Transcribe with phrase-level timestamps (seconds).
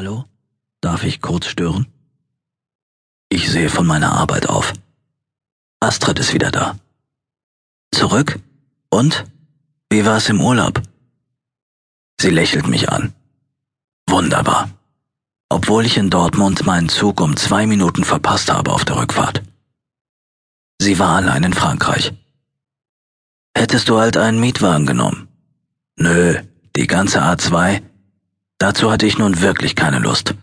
[0.00, 0.24] Hallo?
[0.80, 1.86] Darf ich kurz stören?
[3.28, 4.72] Ich sehe von meiner Arbeit auf.
[5.78, 6.78] Astrid ist wieder da.
[7.94, 8.40] Zurück?
[8.88, 9.26] Und?
[9.90, 10.80] Wie war es im Urlaub?
[12.18, 13.12] Sie lächelt mich an.
[14.08, 14.70] Wunderbar.
[15.50, 19.42] Obwohl ich in Dortmund meinen Zug um zwei Minuten verpasst habe auf der Rückfahrt.
[20.80, 22.14] Sie war allein in Frankreich.
[23.54, 25.28] Hättest du halt einen Mietwagen genommen?
[25.96, 26.40] Nö,
[26.74, 27.82] die ganze A2.
[28.60, 30.34] Dazu hatte ich nun wirklich keine Lust.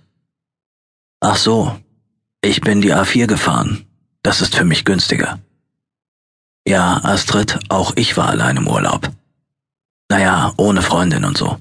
[1.19, 1.79] Ach so,
[2.41, 3.85] ich bin die A4 gefahren.
[4.23, 5.39] Das ist für mich günstiger.
[6.67, 9.11] Ja, Astrid, auch ich war allein im Urlaub.
[10.09, 11.59] Naja, ohne Freundin und so.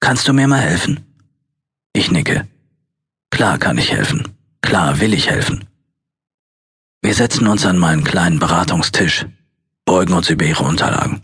[0.00, 1.04] Kannst du mir mal helfen?
[1.92, 2.48] Ich nicke.
[3.30, 4.36] Klar kann ich helfen.
[4.62, 5.68] Klar will ich helfen.
[7.02, 9.26] Wir setzen uns an meinen kleinen Beratungstisch,
[9.84, 11.22] beugen uns über ihre Unterlagen.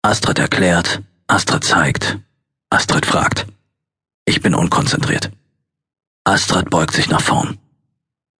[0.00, 2.18] Astrid erklärt, Astrid zeigt,
[2.72, 3.46] Astrid fragt.
[4.24, 5.30] Ich bin unkonzentriert.
[6.24, 7.58] Astrid beugt sich nach vorn.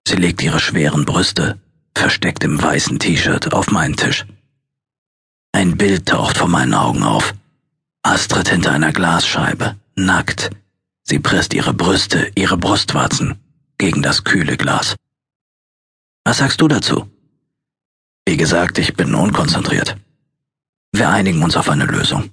[0.09, 1.61] Sie legt ihre schweren Brüste,
[1.95, 4.25] versteckt im weißen T-Shirt, auf meinen Tisch.
[5.53, 7.35] Ein Bild taucht vor meinen Augen auf.
[8.03, 10.49] Astrid hinter einer Glasscheibe, nackt.
[11.03, 13.39] Sie presst ihre Brüste, ihre Brustwarzen
[13.77, 14.97] gegen das kühle Glas.
[16.25, 17.07] Was sagst du dazu?
[18.25, 19.99] Wie gesagt, ich bin unkonzentriert.
[20.91, 22.31] Wir einigen uns auf eine Lösung.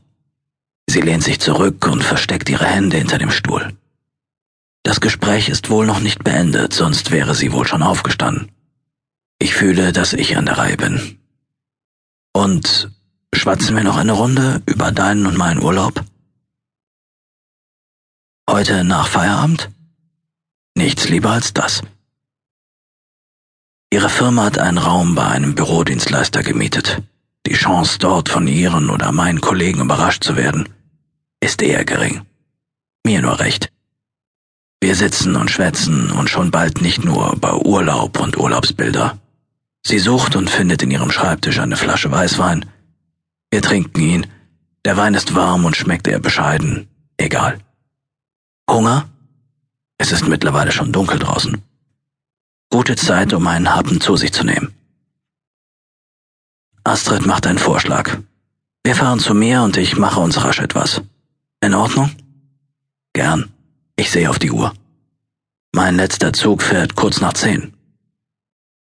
[0.90, 3.78] Sie lehnt sich zurück und versteckt ihre Hände hinter dem Stuhl.
[4.82, 8.52] Das Gespräch ist wohl noch nicht beendet, sonst wäre sie wohl schon aufgestanden.
[9.38, 11.20] Ich fühle, dass ich an der Reihe bin.
[12.34, 12.90] Und
[13.36, 16.04] schwatzen wir noch eine Runde über deinen und meinen Urlaub?
[18.50, 19.70] Heute nach Feierabend?
[20.76, 21.84] Nichts lieber als das.
[23.94, 27.03] Ihre Firma hat einen Raum bei einem Bürodienstleister gemietet.
[27.46, 30.68] Die Chance, dort von Ihren oder meinen Kollegen überrascht zu werden,
[31.40, 32.22] ist eher gering.
[33.06, 33.72] Mir nur recht.
[34.82, 39.20] Wir sitzen und schwätzen und schon bald nicht nur über Urlaub und Urlaubsbilder.
[39.86, 42.66] Sie sucht und findet in ihrem Schreibtisch eine Flasche Weißwein.
[43.52, 44.28] Wir trinken ihn.
[44.86, 46.88] Der Wein ist warm und schmeckt eher bescheiden.
[47.18, 47.59] Egal.
[48.69, 49.09] Hunger?
[49.97, 51.62] Es ist mittlerweile schon dunkel draußen.
[52.69, 54.74] Gute Zeit, um einen Happen zu sich zu nehmen.
[56.84, 58.18] Astrid macht einen Vorschlag.
[58.84, 61.02] Wir fahren zu mir und ich mache uns rasch etwas.
[61.62, 62.12] In Ordnung?
[63.14, 63.52] Gern.
[63.97, 64.74] Ich sehe auf die Uhr.
[65.74, 67.74] Mein letzter Zug fährt kurz nach zehn.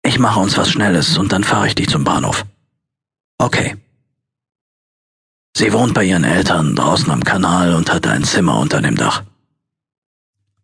[0.03, 2.45] Ich mache uns was Schnelles und dann fahre ich dich zum Bahnhof.
[3.39, 3.77] Okay.
[5.57, 9.23] Sie wohnt bei ihren Eltern draußen am Kanal und hat ein Zimmer unter dem Dach.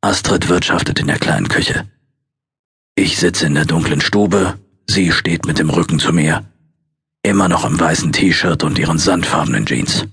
[0.00, 1.88] Astrid wirtschaftet in der kleinen Küche.
[2.97, 6.44] Ich sitze in der dunklen Stube, sie steht mit dem Rücken zu mir,
[7.22, 10.06] immer noch im weißen T-Shirt und ihren sandfarbenen Jeans.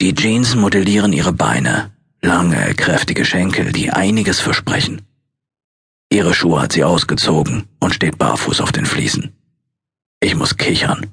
[0.00, 1.90] Die Jeans modellieren ihre Beine,
[2.22, 5.02] lange, kräftige Schenkel, die einiges versprechen.
[6.08, 9.36] Ihre Schuhe hat sie ausgezogen und steht barfuß auf den Fliesen.
[10.20, 11.12] Ich muss kichern.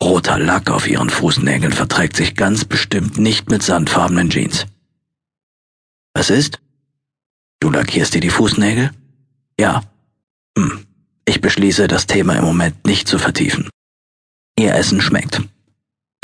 [0.00, 4.66] Roter Lack auf ihren Fußnägeln verträgt sich ganz bestimmt nicht mit sandfarbenen Jeans.
[6.14, 6.60] Was ist?
[7.58, 8.92] Du lackierst dir die Fußnägel?
[9.58, 9.82] Ja.
[10.56, 10.86] Hm.
[11.24, 13.68] Ich beschließe, das Thema im Moment nicht zu vertiefen.
[14.56, 15.42] Ihr Essen schmeckt.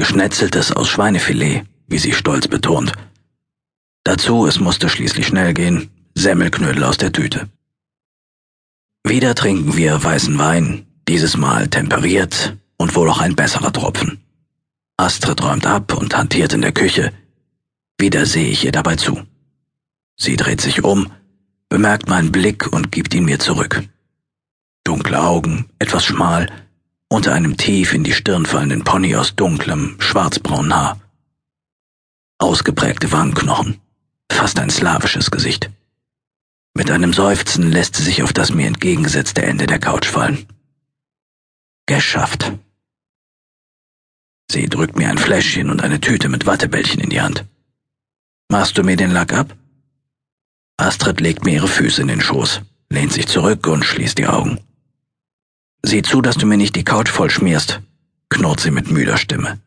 [0.04, 2.92] Geschnetzeltes aus Schweinefilet, wie sie stolz betont.
[4.04, 7.48] Dazu, es musste schließlich schnell gehen, Semmelknödel aus der Tüte.
[9.02, 14.22] Wieder trinken wir weißen Wein, dieses Mal temperiert und wohl auch ein besserer Tropfen.
[14.98, 17.10] Astrid räumt ab und hantiert in der Küche.
[17.98, 19.22] Wieder sehe ich ihr dabei zu.
[20.16, 21.12] Sie dreht sich um,
[21.70, 23.82] bemerkt meinen Blick und gibt ihn mir zurück.
[24.84, 26.50] Dunkle Augen, etwas schmal,
[27.14, 31.00] unter einem tief in die Stirn fallenden Pony aus dunklem, schwarzbraunen Haar.
[32.38, 33.80] Ausgeprägte Wangenknochen,
[34.30, 35.70] fast ein slawisches Gesicht.
[36.74, 40.44] Mit einem Seufzen lässt sie sich auf das mir entgegengesetzte Ende der Couch fallen.
[41.86, 42.52] Geschafft.
[44.50, 47.44] Sie drückt mir ein Fläschchen und eine Tüte mit Wattebällchen in die Hand.
[48.48, 49.56] Machst du mir den Lack ab?
[50.78, 54.58] Astrid legt mir ihre Füße in den Schoß, lehnt sich zurück und schließt die Augen.
[55.86, 57.82] Sieh zu, dass du mir nicht die Couch voll schmierst,
[58.30, 59.60] knurrt sie mit müder Stimme.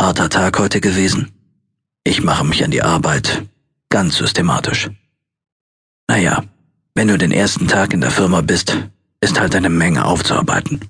[0.00, 1.30] Harter Tag heute gewesen.
[2.04, 3.46] Ich mache mich an die Arbeit,
[3.90, 4.88] ganz systematisch.
[6.08, 6.42] Naja,
[6.94, 8.78] wenn du den ersten Tag in der Firma bist,
[9.20, 10.80] ist halt eine Menge aufzuarbeiten.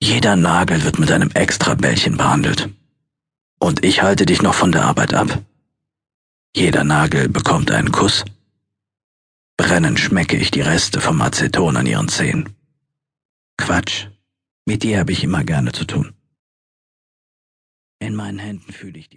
[0.00, 2.70] Jeder Nagel wird mit einem extra Bällchen behandelt.
[3.58, 5.42] Und ich halte dich noch von der Arbeit ab.
[6.54, 8.24] Jeder Nagel bekommt einen Kuss.
[9.60, 12.56] Brennend schmecke ich die Reste vom Aceton an ihren Zähnen.
[13.58, 14.06] Quatsch.
[14.64, 16.14] Mit dir habe ich immer gerne zu tun.
[17.98, 19.08] In meinen Händen fühle ich die